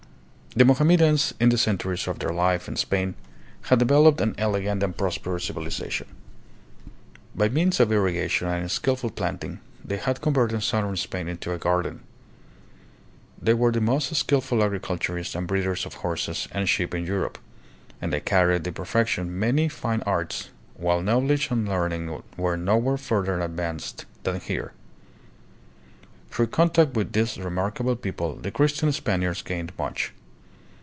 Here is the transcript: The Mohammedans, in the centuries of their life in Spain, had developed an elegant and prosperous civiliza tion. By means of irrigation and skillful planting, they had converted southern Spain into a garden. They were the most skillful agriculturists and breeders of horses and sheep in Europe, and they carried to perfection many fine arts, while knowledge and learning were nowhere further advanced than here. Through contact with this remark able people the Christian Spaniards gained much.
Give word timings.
The 0.53 0.65
Mohammedans, 0.65 1.33
in 1.39 1.47
the 1.47 1.57
centuries 1.57 2.09
of 2.09 2.19
their 2.19 2.33
life 2.33 2.67
in 2.67 2.75
Spain, 2.75 3.15
had 3.61 3.79
developed 3.79 4.19
an 4.19 4.35
elegant 4.37 4.83
and 4.83 4.97
prosperous 4.97 5.49
civiliza 5.49 5.89
tion. 5.89 6.07
By 7.33 7.47
means 7.47 7.79
of 7.79 7.89
irrigation 7.89 8.49
and 8.49 8.69
skillful 8.69 9.11
planting, 9.11 9.61
they 9.81 9.95
had 9.95 10.19
converted 10.19 10.61
southern 10.63 10.97
Spain 10.97 11.29
into 11.29 11.53
a 11.53 11.57
garden. 11.57 12.01
They 13.41 13.53
were 13.53 13.71
the 13.71 13.79
most 13.79 14.13
skillful 14.13 14.61
agriculturists 14.61 15.35
and 15.35 15.47
breeders 15.47 15.85
of 15.85 15.93
horses 16.03 16.49
and 16.51 16.67
sheep 16.67 16.93
in 16.93 17.05
Europe, 17.05 17.37
and 18.01 18.11
they 18.11 18.19
carried 18.19 18.65
to 18.65 18.73
perfection 18.73 19.39
many 19.39 19.69
fine 19.69 20.01
arts, 20.01 20.49
while 20.75 21.01
knowledge 21.01 21.49
and 21.49 21.65
learning 21.69 22.21
were 22.35 22.57
nowhere 22.57 22.97
further 22.97 23.39
advanced 23.39 24.03
than 24.23 24.41
here. 24.41 24.73
Through 26.29 26.47
contact 26.47 26.93
with 26.93 27.13
this 27.13 27.37
remark 27.37 27.79
able 27.79 27.95
people 27.95 28.35
the 28.35 28.51
Christian 28.51 28.91
Spaniards 28.91 29.41
gained 29.41 29.71
much. 29.79 30.11